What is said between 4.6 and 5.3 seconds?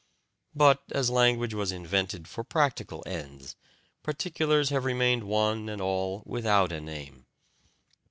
have remained